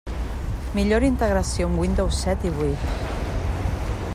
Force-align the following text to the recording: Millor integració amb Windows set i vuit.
Millor 0.77 1.03
integració 1.09 1.67
amb 1.71 1.81
Windows 1.83 2.21
set 2.25 2.47
i 2.51 2.55
vuit. 2.61 2.91